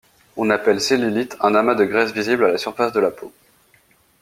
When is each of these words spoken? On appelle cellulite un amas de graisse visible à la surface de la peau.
On 0.35 0.49
appelle 0.49 0.81
cellulite 0.81 1.37
un 1.41 1.53
amas 1.53 1.75
de 1.75 1.85
graisse 1.85 2.11
visible 2.11 2.45
à 2.45 2.47
la 2.53 2.57
surface 2.57 2.91
de 2.91 2.99
la 3.01 3.11
peau. 3.11 3.31